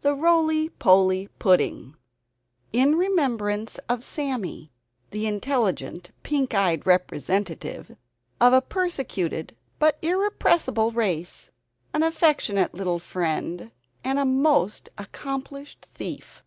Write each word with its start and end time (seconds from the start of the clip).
THE 0.00 0.14
ROLY 0.14 0.70
POLY 0.70 1.28
PUDDING 1.38 1.96
[In 2.72 2.94
Remembrance 2.96 3.76
of 3.90 4.02
"Sammy," 4.02 4.72
the 5.10 5.26
Intelligent 5.26 6.12
Pink 6.22 6.54
Eyed 6.54 6.86
Representative 6.86 7.94
of 8.40 8.54
a 8.54 8.62
Persecuted 8.62 9.54
(But 9.78 9.98
Irrepressible) 10.00 10.92
Race. 10.92 11.50
An 11.92 12.02
Affectionate 12.02 12.72
Little 12.72 12.98
Friend, 12.98 13.70
and 14.02 14.40
Most 14.42 14.88
Accomplished 14.96 15.84
Thief! 15.92 16.42